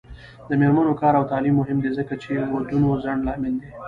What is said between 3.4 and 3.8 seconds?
دی.